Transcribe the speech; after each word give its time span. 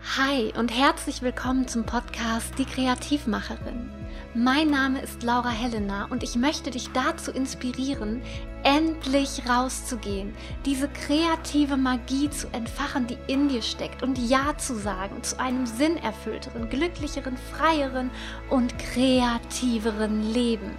Hi 0.00 0.52
und 0.56 0.68
herzlich 0.68 1.22
willkommen 1.22 1.66
zum 1.66 1.84
Podcast 1.84 2.56
Die 2.56 2.64
Kreativmacherin. 2.64 3.90
Mein 4.32 4.70
Name 4.70 5.02
ist 5.02 5.24
Laura 5.24 5.50
Helena 5.50 6.06
und 6.08 6.22
ich 6.22 6.36
möchte 6.36 6.70
dich 6.70 6.88
dazu 6.92 7.32
inspirieren, 7.32 8.22
endlich 8.62 9.42
rauszugehen, 9.48 10.34
diese 10.64 10.88
kreative 10.88 11.76
Magie 11.76 12.30
zu 12.30 12.46
entfachen, 12.52 13.08
die 13.08 13.18
in 13.26 13.48
dir 13.48 13.60
steckt 13.60 14.04
und 14.04 14.18
Ja 14.18 14.56
zu 14.56 14.76
sagen 14.76 15.20
zu 15.22 15.38
einem 15.40 15.66
sinnerfüllteren, 15.66 16.70
glücklicheren, 16.70 17.36
freieren 17.36 18.10
und 18.50 18.78
kreativeren 18.78 20.32
Leben. 20.32 20.70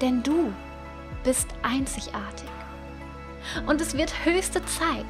Denn 0.00 0.22
du 0.22 0.52
bist 1.24 1.48
einzigartig. 1.62 2.48
Und 3.66 3.80
es 3.80 3.96
wird 3.96 4.24
höchste 4.24 4.64
Zeit, 4.66 5.04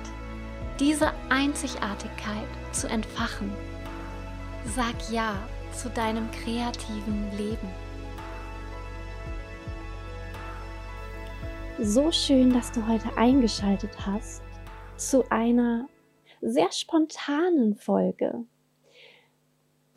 diese 0.80 1.12
Einzigartigkeit 1.28 2.48
zu 2.72 2.88
entfachen. 2.88 3.52
Sag 4.64 4.94
Ja 5.12 5.36
zu 5.74 5.90
deinem 5.90 6.30
kreativen 6.30 7.30
Leben. 7.36 7.68
So 11.78 12.10
schön, 12.10 12.50
dass 12.54 12.72
du 12.72 12.86
heute 12.88 13.14
eingeschaltet 13.18 13.90
hast 14.06 14.42
zu 14.96 15.30
einer 15.30 15.86
sehr 16.40 16.72
spontanen 16.72 17.76
Folge. 17.76 18.46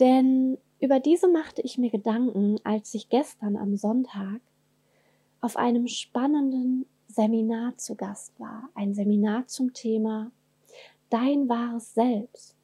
Denn 0.01 0.57
über 0.81 0.99
diese 0.99 1.29
machte 1.29 1.61
ich 1.61 1.77
mir 1.77 1.91
Gedanken, 1.91 2.57
als 2.65 2.93
ich 2.93 3.07
gestern 3.07 3.55
am 3.55 3.77
Sonntag 3.77 4.41
auf 5.39 5.55
einem 5.55 5.87
spannenden 5.87 6.85
Seminar 7.07 7.77
zu 7.77 7.95
Gast 7.95 8.37
war. 8.37 8.69
Ein 8.75 8.93
Seminar 8.93 9.47
zum 9.47 9.73
Thema 9.73 10.31
Dein 11.13 11.47
wahres 11.47 11.93
Selbst. 11.93 12.57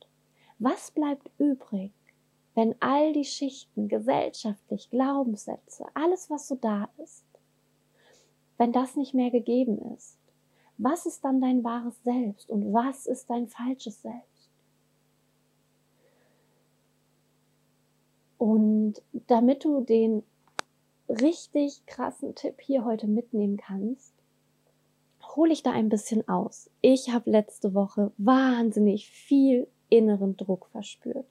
Was 0.57 0.89
bleibt 0.89 1.29
übrig, 1.37 1.93
wenn 2.55 2.73
all 2.79 3.13
die 3.13 3.23
Schichten, 3.23 3.87
gesellschaftlich, 3.87 4.89
Glaubenssätze, 4.89 5.85
alles, 5.93 6.31
was 6.31 6.47
so 6.47 6.55
da 6.55 6.89
ist, 6.97 7.27
wenn 8.57 8.71
das 8.71 8.95
nicht 8.95 9.13
mehr 9.13 9.29
gegeben 9.29 9.77
ist? 9.95 10.17
Was 10.79 11.05
ist 11.05 11.23
dann 11.23 11.41
dein 11.41 11.63
wahres 11.63 12.01
Selbst 12.03 12.49
und 12.49 12.73
was 12.73 13.05
ist 13.05 13.29
dein 13.29 13.47
falsches 13.47 14.01
Selbst? 14.01 14.49
Und 18.39 18.95
damit 19.27 19.63
du 19.63 19.81
den 19.81 20.23
richtig 21.07 21.85
krassen 21.85 22.33
Tipp 22.33 22.59
hier 22.61 22.83
heute 22.83 23.05
mitnehmen 23.05 23.57
kannst, 23.57 24.18
hole 25.39 25.53
ich 25.53 25.63
da 25.63 25.71
ein 25.71 25.87
bisschen 25.87 26.27
aus. 26.27 26.69
Ich 26.81 27.11
habe 27.11 27.31
letzte 27.31 27.73
Woche 27.73 28.11
wahnsinnig 28.17 29.09
viel 29.09 29.69
inneren 29.87 30.35
Druck 30.35 30.67
verspürt. 30.67 31.25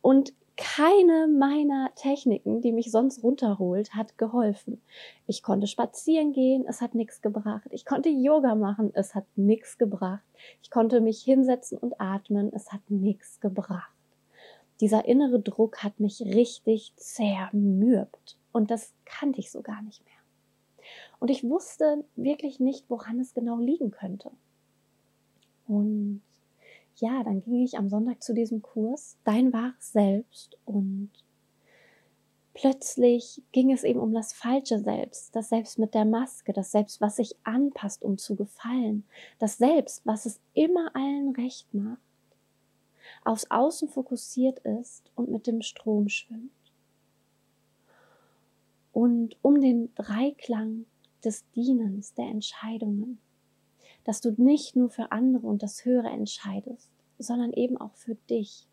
Und 0.00 0.32
keine 0.56 1.26
meiner 1.26 1.90
Techniken, 1.96 2.60
die 2.60 2.70
mich 2.70 2.92
sonst 2.92 3.24
runterholt, 3.24 3.96
hat 3.96 4.16
geholfen. 4.16 4.80
Ich 5.26 5.42
konnte 5.42 5.66
spazieren 5.66 6.32
gehen, 6.32 6.64
es 6.68 6.80
hat 6.80 6.94
nichts 6.94 7.20
gebracht. 7.20 7.66
Ich 7.72 7.84
konnte 7.84 8.10
Yoga 8.10 8.54
machen, 8.54 8.92
es 8.94 9.16
hat 9.16 9.26
nichts 9.34 9.76
gebracht. 9.76 10.22
Ich 10.62 10.70
konnte 10.70 11.00
mich 11.00 11.20
hinsetzen 11.20 11.78
und 11.78 12.00
atmen, 12.00 12.52
es 12.54 12.72
hat 12.72 12.82
nichts 12.90 13.40
gebracht. 13.40 13.92
Dieser 14.80 15.04
innere 15.04 15.40
Druck 15.40 15.82
hat 15.82 15.98
mich 15.98 16.20
richtig 16.20 16.92
zermürbt 16.94 18.38
und 18.52 18.70
das 18.70 18.94
kannte 19.04 19.40
ich 19.40 19.50
so 19.50 19.62
gar 19.62 19.82
nicht 19.82 20.04
mehr. 20.04 20.21
Und 21.18 21.30
ich 21.30 21.44
wusste 21.44 22.04
wirklich 22.16 22.60
nicht, 22.60 22.88
woran 22.88 23.20
es 23.20 23.34
genau 23.34 23.58
liegen 23.58 23.90
könnte. 23.90 24.30
Und 25.66 26.22
ja, 26.96 27.22
dann 27.24 27.42
ging 27.42 27.64
ich 27.64 27.78
am 27.78 27.88
Sonntag 27.88 28.22
zu 28.22 28.34
diesem 28.34 28.62
Kurs, 28.62 29.16
Dein 29.24 29.52
wahres 29.52 29.92
Selbst. 29.92 30.56
Und 30.64 31.10
plötzlich 32.54 33.42
ging 33.52 33.72
es 33.72 33.84
eben 33.84 34.00
um 34.00 34.12
das 34.12 34.32
falsche 34.32 34.78
Selbst, 34.78 35.34
das 35.34 35.48
Selbst 35.48 35.78
mit 35.78 35.94
der 35.94 36.04
Maske, 36.04 36.52
das 36.52 36.72
Selbst, 36.72 37.00
was 37.00 37.16
sich 37.16 37.36
anpasst, 37.44 38.02
um 38.02 38.18
zu 38.18 38.36
gefallen, 38.36 39.04
das 39.38 39.58
Selbst, 39.58 40.04
was 40.04 40.26
es 40.26 40.40
immer 40.54 40.94
allen 40.94 41.34
recht 41.34 41.72
macht, 41.72 42.00
aufs 43.24 43.50
Außen 43.50 43.88
fokussiert 43.88 44.58
ist 44.60 45.10
und 45.14 45.30
mit 45.30 45.46
dem 45.46 45.62
Strom 45.62 46.08
schwimmt. 46.08 46.50
Und 48.92 49.36
um 49.42 49.60
den 49.60 49.94
Dreiklang 49.94 50.86
des 51.24 51.48
Dienens, 51.52 52.14
der 52.14 52.26
Entscheidungen, 52.26 53.18
dass 54.04 54.20
du 54.20 54.34
nicht 54.36 54.76
nur 54.76 54.90
für 54.90 55.12
andere 55.12 55.46
und 55.46 55.62
das 55.62 55.84
Höhere 55.84 56.08
entscheidest, 56.08 56.90
sondern 57.18 57.52
eben 57.52 57.76
auch 57.76 57.94
für 57.94 58.16
dich. 58.28 58.66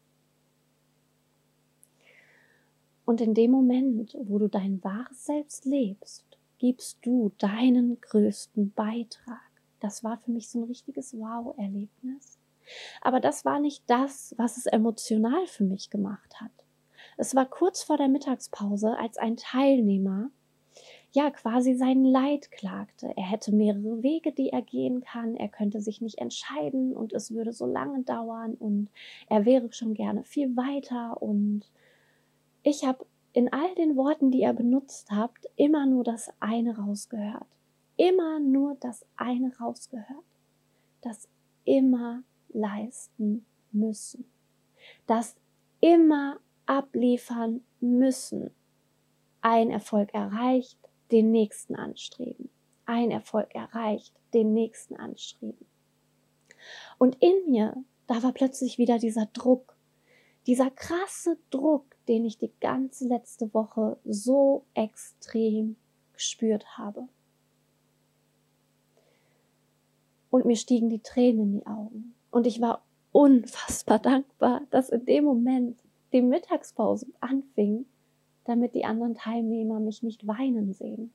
Und 3.06 3.22
in 3.22 3.34
dem 3.34 3.52
Moment, 3.52 4.16
wo 4.22 4.38
du 4.38 4.47
dein 4.47 4.84
wahres 4.84 5.25
Selbst 5.25 5.66
lebst, 5.66 6.25
gibst 6.59 7.00
du 7.01 7.31
deinen 7.38 8.00
größten 8.01 8.72
Beitrag. 8.74 9.40
Das 9.80 10.03
war 10.03 10.18
für 10.18 10.31
mich 10.31 10.50
so 10.50 10.59
ein 10.59 10.66
richtiges 10.66 11.13
Wow-Erlebnis. 11.13 12.38
Aber 13.01 13.19
das 13.19 13.46
war 13.46 13.59
nicht 13.59 13.84
das, 13.88 14.36
was 14.38 14.57
es 14.57 14.66
emotional 14.66 15.47
für 15.47 15.63
mich 15.63 15.90
gemacht 15.90 16.40
hat. 16.40 16.51
Es 17.18 17.36
war 17.36 17.46
kurz 17.46 17.84
vor 17.84 17.97
der 17.97 18.08
Mittagspause, 18.08 18.97
als 18.97 19.18
ein 19.18 19.38
Teilnehmer 19.38 20.30
ja 21.12 21.31
quasi 21.31 21.75
sein 21.75 22.06
Leid 22.06 22.52
klagte. 22.52 23.12
Er 23.16 23.24
hätte 23.24 23.53
mehrere 23.53 24.03
Wege, 24.03 24.31
die 24.31 24.50
er 24.50 24.62
gehen 24.62 25.02
kann. 25.02 25.36
Er 25.36 25.50
könnte 25.50 25.81
sich 25.81 26.02
nicht 26.02 26.19
entscheiden 26.19 26.96
und 26.96 27.14
es 27.14 27.31
würde 27.31 27.52
so 27.52 27.66
lange 27.66 28.03
dauern 28.03 28.53
und 28.53 28.90
er 29.28 29.46
wäre 29.46 29.72
schon 29.74 29.94
gerne 29.94 30.24
viel 30.24 30.56
weiter. 30.56 31.22
Und 31.22 31.62
ich 32.64 32.86
habe 32.86 33.06
in 33.34 33.52
all 33.52 33.74
den 33.75 33.96
Worten, 33.96 34.31
die 34.31 34.42
er 34.42 34.53
benutzt 34.53 35.12
hat, 35.12 35.31
immer 35.56 35.86
nur 35.86 36.03
das 36.03 36.31
eine 36.40 36.78
rausgehört. 36.78 37.48
Immer 37.98 38.40
nur 38.40 38.78
das 38.80 39.06
eine 39.18 39.58
rausgehört. 39.58 40.24
Das 41.02 41.28
immer 41.66 42.24
leisten 42.50 43.46
müssen. 43.72 44.25
Das 45.06 45.36
immer 45.81 46.40
abliefern 46.69 47.62
müssen. 47.80 48.52
Ein 49.41 49.72
Erfolg 49.72 50.13
erreicht, 50.13 50.78
den 51.12 51.31
nächsten 51.31 51.75
anstreben. 51.75 52.50
Ein 52.85 53.09
Erfolg 53.09 53.56
erreicht, 53.56 54.13
den 54.34 54.53
nächsten 54.53 54.96
anstreben. 54.96 55.66
Und 57.00 57.18
in 57.22 57.50
mir, 57.50 57.75
da 58.06 58.22
war 58.22 58.34
plötzlich 58.34 58.78
wieder 58.78 59.00
dieser 59.00 59.25
Druck, 59.28 59.75
dieser 60.46 60.69
krasse 60.69 61.38
Druck, 61.50 61.85
den 62.07 62.24
ich 62.25 62.38
die 62.38 62.52
ganze 62.59 63.07
letzte 63.07 63.51
Woche 63.53 63.97
so 64.06 64.66
extrem 64.75 65.75
gespürt 66.13 66.78
habe. 66.78 67.07
Und 70.30 70.46
mir 70.46 70.56
stiegen 70.56 70.90
die 70.90 71.01
Tränen 71.01 71.41
in 71.41 71.59
die 71.59 71.66
Augen. 71.66 72.13
Und 72.30 72.46
ich 72.46 72.62
war 72.62 72.84
unfassbar 73.12 73.97
dankbar, 73.97 74.62
dass 74.69 74.90
in 74.90 75.06
dem 75.06 75.24
Moment 75.24 75.80
die 76.12 76.22
Mittagspause 76.22 77.08
anfing 77.20 77.86
damit 78.50 78.74
die 78.74 78.84
anderen 78.84 79.14
Teilnehmer 79.14 79.80
mich 79.80 80.02
nicht 80.02 80.25
weinen 80.25 80.74
sehen. 80.74 81.14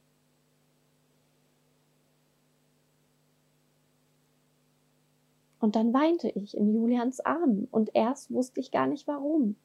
Und 5.58 5.74
dann 5.74 5.92
weinte 5.92 6.28
ich 6.28 6.56
in 6.56 6.72
Julians 6.72 7.18
Armen 7.18 7.66
und 7.72 7.90
erst 7.94 8.30
wusste 8.30 8.60
ich 8.60 8.70
gar 8.70 8.86
nicht 8.86 9.08
warum. 9.08 9.56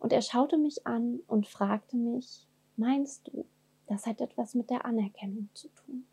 Und 0.00 0.12
er 0.12 0.20
schaute 0.20 0.58
mich 0.58 0.86
an 0.86 1.20
und 1.28 1.46
fragte 1.46 1.96
mich, 1.96 2.46
meinst 2.76 3.28
du, 3.28 3.46
das 3.86 4.04
hat 4.04 4.20
etwas 4.20 4.54
mit 4.54 4.68
der 4.68 4.84
Anerkennung 4.84 5.48
zu 5.54 5.68
tun? 5.68 6.04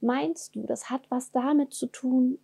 Meinst 0.00 0.56
du, 0.56 0.62
das 0.62 0.88
hat 0.88 1.10
was 1.10 1.30
damit 1.30 1.74
zu 1.74 1.88
tun, 1.88 2.38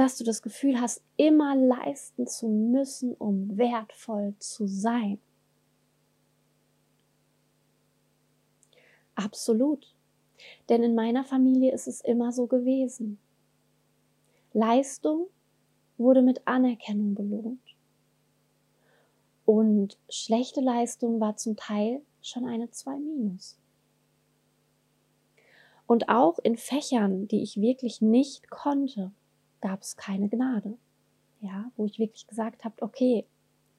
dass 0.00 0.16
du 0.16 0.24
das 0.24 0.40
Gefühl 0.40 0.80
hast, 0.80 1.02
immer 1.18 1.54
leisten 1.54 2.26
zu 2.26 2.48
müssen, 2.48 3.12
um 3.12 3.58
wertvoll 3.58 4.34
zu 4.38 4.66
sein. 4.66 5.20
Absolut. 9.14 9.94
Denn 10.70 10.82
in 10.82 10.94
meiner 10.94 11.22
Familie 11.22 11.74
ist 11.74 11.86
es 11.86 12.00
immer 12.00 12.32
so 12.32 12.46
gewesen. 12.46 13.18
Leistung 14.54 15.26
wurde 15.98 16.22
mit 16.22 16.48
Anerkennung 16.48 17.14
belohnt. 17.14 17.76
Und 19.44 19.98
schlechte 20.08 20.62
Leistung 20.62 21.20
war 21.20 21.36
zum 21.36 21.56
Teil 21.56 22.00
schon 22.22 22.46
eine 22.46 22.70
2 22.70 22.98
minus. 23.00 23.58
Und 25.86 26.08
auch 26.08 26.38
in 26.38 26.56
Fächern, 26.56 27.28
die 27.28 27.42
ich 27.42 27.60
wirklich 27.60 28.00
nicht 28.00 28.48
konnte, 28.48 29.12
gab 29.60 29.82
es 29.82 29.96
keine 29.96 30.28
Gnade. 30.28 30.78
Ja, 31.40 31.70
wo 31.76 31.86
ich 31.86 31.98
wirklich 31.98 32.26
gesagt 32.26 32.64
habe, 32.64 32.82
okay, 32.82 33.26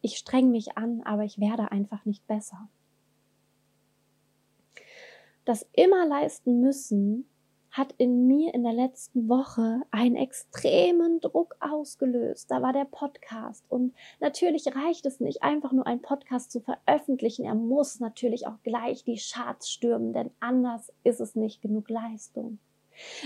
ich 0.02 0.18
streng 0.18 0.50
mich 0.50 0.78
an, 0.78 1.02
aber 1.04 1.24
ich 1.24 1.40
werde 1.40 1.72
einfach 1.72 2.06
nicht 2.06 2.26
besser. 2.26 2.70
Das 5.46 5.68
immer 5.74 6.06
leisten 6.06 6.62
müssen 6.62 7.26
hat 7.72 7.94
in 7.98 8.28
mir 8.28 8.54
in 8.54 8.64
der 8.64 8.74
letzten 8.74 9.30
Woche 9.30 9.82
einen 9.92 10.18
extremen 10.18 11.22
Druck 11.22 11.56
ausgelöst. 11.62 12.52
Da 12.52 12.62
war 12.62 12.74
der 12.74 12.86
Podcast. 12.86 13.64
Und 13.70 13.96
natürlich 14.20 14.76
reicht 14.76 15.06
es 15.06 15.22
nicht, 15.22 15.42
einfach 15.42 15.72
nur 15.72 15.88
einen 15.88 16.02
Podcast 16.02 16.52
zu 16.52 16.60
veröffentlichen. 16.60 17.46
Er 17.46 17.56
muss 17.56 18.00
natürlich 18.00 18.46
auch 18.46 18.62
gleich 18.64 19.06
die 19.06 19.20
Charts 19.20 19.72
stürmen, 19.72 20.12
denn 20.12 20.32
anders 20.42 20.92
ist 21.04 21.22
es 21.22 21.36
nicht 21.36 21.62
genug 21.62 21.90
Leistung. 21.90 22.60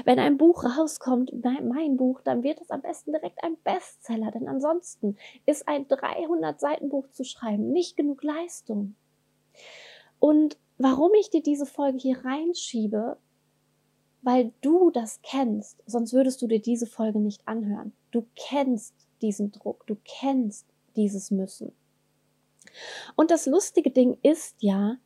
Wenn 0.03 0.19
ein 0.19 0.37
Buch 0.37 0.63
rauskommt, 0.63 1.31
mein 1.43 1.97
Buch, 1.97 2.21
dann 2.21 2.43
wird 2.43 2.61
es 2.61 2.71
am 2.71 2.81
besten 2.81 3.11
direkt 3.11 3.43
ein 3.43 3.57
Bestseller, 3.63 4.31
denn 4.31 4.47
ansonsten 4.47 5.17
ist 5.45 5.67
ein 5.67 5.87
300 5.87 6.59
Seiten 6.59 6.89
Buch 6.89 7.09
zu 7.11 7.23
schreiben 7.23 7.71
nicht 7.71 7.97
genug 7.97 8.23
Leistung. 8.23 8.95
Und 10.19 10.57
warum 10.77 11.13
ich 11.19 11.29
dir 11.29 11.41
diese 11.41 11.65
Folge 11.65 11.97
hier 11.97 12.23
reinschiebe, 12.23 13.17
weil 14.21 14.51
du 14.61 14.89
das 14.89 15.21
kennst, 15.21 15.83
sonst 15.85 16.11
würdest 16.13 16.41
du 16.41 16.47
dir 16.47 16.59
diese 16.59 16.87
Folge 16.87 17.19
nicht 17.19 17.47
anhören. 17.47 17.93
Du 18.09 18.25
kennst 18.35 18.95
diesen 19.21 19.51
Druck, 19.51 19.85
du 19.85 19.97
kennst 20.03 20.65
dieses 20.95 21.29
Müssen. 21.29 21.73
Und 23.15 23.29
das 23.29 23.45
lustige 23.45 23.91
Ding 23.91 24.17
ist 24.23 24.55
ja, 24.61 24.97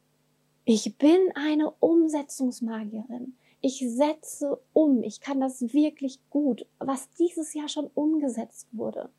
ich 0.63 0.97
bin 0.97 1.19
eine 1.35 1.71
Umsetzungsmagierin. 1.71 3.35
Ich 3.61 3.83
setze 3.89 4.59
um. 4.71 5.03
Ich 5.03 5.19
kann 5.19 5.41
das 5.41 5.61
wirklich 5.73 6.19
gut, 6.29 6.65
was 6.79 7.09
dieses 7.11 7.53
Jahr 7.53 7.67
schon 7.67 7.87
umgesetzt 7.93 8.67
wurde. 8.71 9.09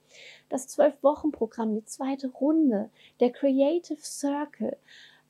Das 0.49 0.67
Zwölf-Wochen-Programm, 0.69 1.75
die 1.75 1.85
zweite 1.85 2.29
Runde, 2.29 2.91
der 3.21 3.33
Creative 3.33 4.01
Circle, 4.01 4.79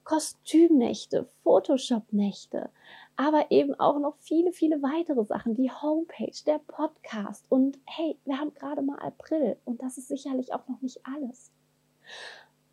Kostümnächte, 0.05 1.29
Photoshop-Nächte, 1.43 2.71
aber 3.17 3.51
eben 3.51 3.75
auch 3.79 3.99
noch 3.99 4.17
viele, 4.19 4.53
viele 4.53 4.83
weitere 4.83 5.25
Sachen, 5.25 5.55
die 5.55 5.71
Homepage, 5.71 6.43
der 6.47 6.59
Podcast 6.59 7.45
und 7.49 7.79
hey, 7.85 8.17
wir 8.25 8.39
haben 8.39 8.55
gerade 8.55 8.83
mal 8.83 8.99
April 8.99 9.57
und 9.65 9.83
das 9.83 9.99
ist 9.99 10.09
sicherlich 10.09 10.55
auch 10.55 10.67
noch 10.69 10.81
nicht 10.81 11.01
alles. 11.05 11.53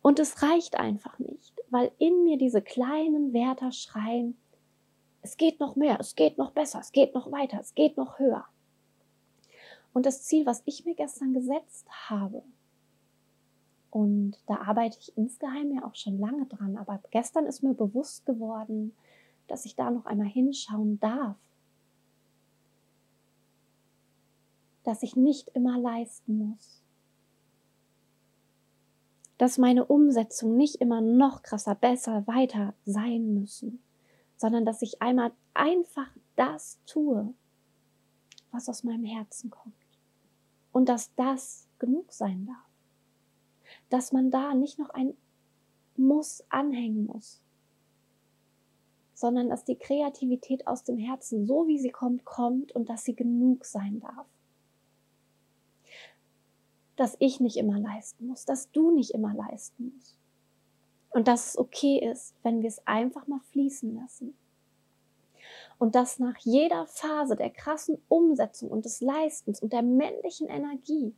Und 0.02 0.18
es 0.20 0.42
reicht 0.42 0.76
einfach 0.78 1.18
nicht, 1.18 1.54
weil 1.70 1.90
in 1.98 2.24
mir 2.24 2.38
diese 2.38 2.62
kleinen 2.62 3.32
Wärter 3.32 3.72
schreien, 3.72 4.38
es 5.22 5.36
geht 5.36 5.60
noch 5.60 5.76
mehr, 5.76 5.98
es 6.00 6.14
geht 6.14 6.38
noch 6.38 6.52
besser, 6.52 6.80
es 6.80 6.92
geht 6.92 7.14
noch 7.14 7.30
weiter, 7.32 7.58
es 7.60 7.74
geht 7.74 7.96
noch 7.96 8.18
höher. 8.18 8.46
Und 9.92 10.06
das 10.06 10.24
Ziel, 10.24 10.46
was 10.46 10.62
ich 10.64 10.84
mir 10.84 10.94
gestern 10.94 11.34
gesetzt 11.34 11.86
habe, 12.08 12.42
und 13.90 14.36
da 14.46 14.56
arbeite 14.56 14.98
ich 15.00 15.16
insgeheim 15.16 15.72
ja 15.72 15.84
auch 15.84 15.94
schon 15.94 16.18
lange 16.18 16.46
dran, 16.46 16.76
aber 16.76 17.00
gestern 17.10 17.46
ist 17.46 17.62
mir 17.62 17.74
bewusst 17.74 18.26
geworden, 18.26 18.94
dass 19.46 19.64
ich 19.64 19.76
da 19.76 19.90
noch 19.90 20.04
einmal 20.04 20.26
hinschauen 20.26 21.00
darf. 21.00 21.36
Dass 24.84 25.02
ich 25.02 25.16
nicht 25.16 25.48
immer 25.54 25.78
leisten 25.78 26.38
muss. 26.38 26.82
Dass 29.38 29.56
meine 29.56 29.86
Umsetzung 29.86 30.56
nicht 30.56 30.76
immer 30.76 31.00
noch 31.00 31.42
krasser, 31.42 31.74
besser, 31.74 32.26
weiter 32.26 32.74
sein 32.84 33.34
müssen, 33.34 33.80
sondern 34.38 34.64
dass 34.64 34.80
ich 34.82 35.02
einmal 35.02 35.32
einfach 35.52 36.08
das 36.36 36.80
tue, 36.86 37.34
was 38.50 38.68
aus 38.68 38.84
meinem 38.84 39.04
Herzen 39.04 39.50
kommt. 39.50 39.74
Und 40.72 40.88
dass 40.88 41.14
das 41.16 41.68
genug 41.78 42.12
sein 42.12 42.46
darf. 42.46 42.70
Dass 43.90 44.12
man 44.12 44.30
da 44.30 44.54
nicht 44.54 44.78
noch 44.78 44.90
ein 44.90 45.14
Muss 45.96 46.44
anhängen 46.48 47.06
muss, 47.06 47.42
sondern 49.12 49.48
dass 49.48 49.64
die 49.64 49.76
Kreativität 49.76 50.68
aus 50.68 50.84
dem 50.84 50.96
Herzen, 50.96 51.44
so 51.44 51.66
wie 51.66 51.78
sie 51.78 51.90
kommt, 51.90 52.24
kommt 52.24 52.70
und 52.70 52.88
dass 52.88 53.02
sie 53.02 53.16
genug 53.16 53.64
sein 53.64 53.98
darf. 53.98 54.28
Dass 56.94 57.16
ich 57.18 57.40
nicht 57.40 57.56
immer 57.56 57.80
leisten 57.80 58.28
muss, 58.28 58.44
dass 58.44 58.70
du 58.70 58.92
nicht 58.92 59.10
immer 59.10 59.34
leisten 59.34 59.92
musst. 59.96 60.17
Und 61.18 61.26
dass 61.26 61.48
es 61.48 61.58
okay 61.58 61.98
ist, 61.98 62.36
wenn 62.44 62.62
wir 62.62 62.68
es 62.68 62.86
einfach 62.86 63.26
mal 63.26 63.40
fließen 63.50 63.92
lassen. 63.96 64.36
Und 65.76 65.96
dass 65.96 66.20
nach 66.20 66.36
jeder 66.38 66.86
Phase 66.86 67.34
der 67.34 67.50
krassen 67.50 68.00
Umsetzung 68.06 68.70
und 68.70 68.84
des 68.84 69.00
Leistens 69.00 69.60
und 69.60 69.72
der 69.72 69.82
männlichen 69.82 70.46
Energie 70.46 71.12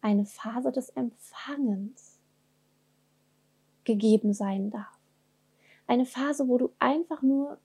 eine 0.00 0.24
Phase 0.24 0.72
des 0.72 0.88
Empfangens 0.88 2.18
gegeben 3.84 4.32
sein 4.32 4.70
darf. 4.70 4.98
Eine 5.86 6.06
Phase, 6.06 6.48
wo 6.48 6.56
du 6.56 6.72
einfach 6.78 7.20
nur 7.20 7.58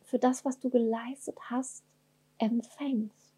für 0.00 0.18
das, 0.18 0.46
was 0.46 0.58
du 0.58 0.70
geleistet 0.70 1.36
hast, 1.50 1.84
empfängst. 2.38 3.34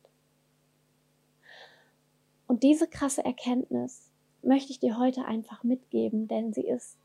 Und 2.46 2.62
diese 2.62 2.87
krasse 2.87 3.25
Erkenntnis 3.25 4.13
möchte 4.46 4.73
ich 4.73 4.81
dir 4.81 4.99
heute 4.99 5.25
einfach 5.25 5.64
mitgeben, 5.64 6.29
denn 6.29 6.52
sie 6.52 6.67
ist 6.67 6.96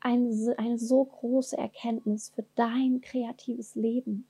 eine, 0.00 0.54
eine 0.58 0.78
so 0.78 1.04
große 1.04 1.56
Erkenntnis 1.56 2.30
für 2.30 2.44
dein 2.54 3.00
kreatives 3.00 3.74
Leben. 3.74 4.26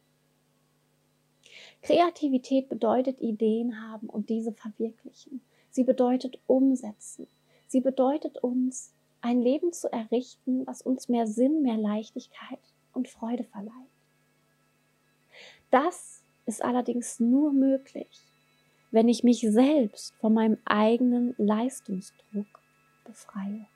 Kreativität 1.83 2.69
bedeutet 2.69 3.21
Ideen 3.21 3.83
haben 3.83 4.09
und 4.09 4.29
diese 4.29 4.53
verwirklichen. 4.53 5.41
Sie 5.71 5.85
bedeutet 5.85 6.39
umsetzen. 6.47 7.27
Sie 7.69 7.81
bedeutet 7.81 8.39
uns 8.43 8.93
ein 9.21 9.41
Leben 9.41 9.73
zu 9.73 9.93
errichten, 9.93 10.67
was 10.67 10.83
uns 10.83 11.09
mehr 11.09 11.27
Sinn, 11.27 11.63
mehr 11.63 11.77
Leichtigkeit 11.77 12.61
und 12.93 13.09
Freude 13.09 13.45
verleiht. 13.45 13.73
Das 15.71 16.23
ist 16.47 16.63
allerdings 16.63 17.21
nur 17.21 17.53
möglich, 17.53 18.26
wenn 18.91 19.09
ich 19.09 19.25
mich 19.25 19.41
selbst 19.41 20.15
von 20.17 20.35
meinem 20.35 20.59
eigenen 20.65 21.35
Leistungsdruck 21.39 22.47
befreie. 23.05 23.67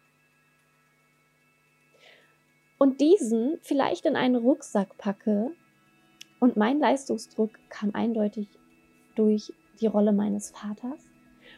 Und 2.79 3.01
diesen 3.01 3.59
vielleicht 3.63 4.07
in 4.07 4.17
einen 4.17 4.37
Rucksack 4.37 4.97
packe. 4.97 5.53
Und 6.41 6.57
mein 6.57 6.79
Leistungsdruck 6.79 7.51
kam 7.69 7.91
eindeutig 7.95 8.49
durch 9.15 9.53
die 9.81 9.87
Rolle 9.87 10.13
meines 10.13 10.51
Vaters 10.51 11.11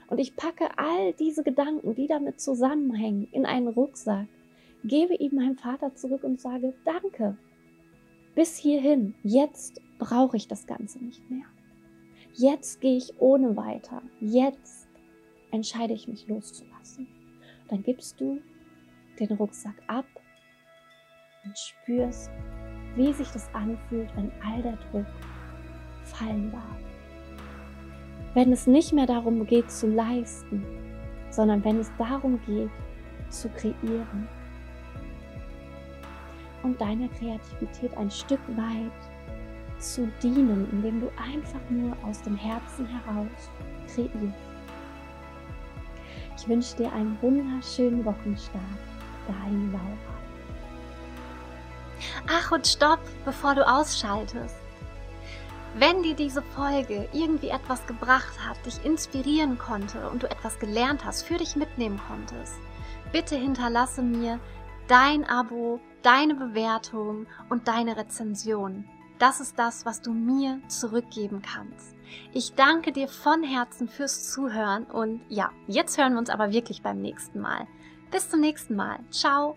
und 0.08 0.18
ich 0.18 0.36
packe 0.36 0.68
all 0.76 1.14
diese 1.14 1.42
Gedanken, 1.42 1.94
die 1.94 2.06
damit 2.06 2.40
zusammenhängen, 2.40 3.28
in 3.32 3.46
einen 3.46 3.68
Rucksack, 3.68 4.26
gebe 4.84 5.14
ihm 5.14 5.36
meinem 5.36 5.56
Vater 5.56 5.94
zurück 5.94 6.24
und 6.24 6.40
sage, 6.40 6.74
danke, 6.84 7.38
bis 8.34 8.56
hierhin, 8.56 9.14
jetzt 9.22 9.80
brauche 9.98 10.36
ich 10.36 10.48
das 10.48 10.66
Ganze 10.66 10.98
nicht 11.02 11.30
mehr. 11.30 11.46
Jetzt 12.34 12.80
gehe 12.80 12.96
ich 12.96 13.12
ohne 13.18 13.56
weiter. 13.56 14.02
Jetzt 14.20 14.88
entscheide 15.50 15.92
ich 15.92 16.08
mich 16.08 16.26
loszulassen. 16.28 17.06
Dann 17.68 17.82
gibst 17.82 18.20
du 18.20 18.40
den 19.18 19.32
Rucksack 19.32 19.76
ab 19.86 20.06
und 21.44 21.58
spürst, 21.58 22.30
wie 22.96 23.12
sich 23.12 23.28
das 23.28 23.52
anfühlt, 23.54 24.14
wenn 24.16 24.30
all 24.44 24.62
der 24.62 24.78
Druck 24.90 25.06
fallen 26.04 26.50
darf 26.50 26.92
wenn 28.34 28.52
es 28.52 28.66
nicht 28.66 28.92
mehr 28.92 29.06
darum 29.06 29.46
geht 29.46 29.70
zu 29.70 29.86
leisten, 29.86 30.64
sondern 31.30 31.64
wenn 31.64 31.78
es 31.78 31.90
darum 31.98 32.40
geht 32.46 32.70
zu 33.28 33.48
kreieren 33.50 34.28
und 36.62 36.80
deiner 36.80 37.08
Kreativität 37.08 37.96
ein 37.96 38.10
Stück 38.10 38.40
weit 38.56 39.11
zu 39.82 40.10
dienen, 40.22 40.68
indem 40.70 41.00
du 41.00 41.10
einfach 41.16 41.60
nur 41.68 41.96
aus 42.04 42.22
dem 42.22 42.36
Herzen 42.36 42.86
heraus 42.86 43.50
kreierst. 43.94 44.34
Ich 46.38 46.48
wünsche 46.48 46.76
dir 46.76 46.92
einen 46.92 47.18
wunderschönen 47.20 48.04
Wochenstart. 48.04 48.62
Dein 49.26 49.72
Laura. 49.72 50.22
Ach 52.28 52.50
und 52.52 52.66
stopp, 52.66 53.00
bevor 53.24 53.54
du 53.54 53.66
ausschaltest. 53.66 54.56
Wenn 55.74 56.02
dir 56.02 56.14
diese 56.14 56.42
Folge 56.42 57.08
irgendwie 57.12 57.48
etwas 57.48 57.86
gebracht 57.86 58.34
hat, 58.46 58.64
dich 58.66 58.84
inspirieren 58.84 59.56
konnte 59.56 60.10
und 60.10 60.22
du 60.22 60.30
etwas 60.30 60.58
gelernt 60.58 61.04
hast, 61.04 61.22
für 61.22 61.38
dich 61.38 61.56
mitnehmen 61.56 62.00
konntest, 62.08 62.56
bitte 63.12 63.36
hinterlasse 63.36 64.02
mir 64.02 64.38
dein 64.88 65.24
Abo, 65.24 65.80
deine 66.02 66.34
Bewertung 66.34 67.26
und 67.48 67.68
deine 67.68 67.96
Rezension. 67.96 68.84
Das 69.18 69.40
ist 69.40 69.58
das, 69.58 69.86
was 69.86 70.02
du 70.02 70.12
mir 70.12 70.60
zurückgeben 70.68 71.42
kannst. 71.42 71.94
Ich 72.32 72.54
danke 72.54 72.92
dir 72.92 73.08
von 73.08 73.42
Herzen 73.42 73.88
fürs 73.88 74.30
Zuhören 74.30 74.84
und 74.84 75.22
ja, 75.28 75.50
jetzt 75.66 75.98
hören 75.98 76.12
wir 76.12 76.18
uns 76.18 76.30
aber 76.30 76.52
wirklich 76.52 76.82
beim 76.82 77.00
nächsten 77.00 77.40
Mal. 77.40 77.66
Bis 78.10 78.28
zum 78.28 78.40
nächsten 78.40 78.76
Mal. 78.76 78.98
Ciao. 79.10 79.56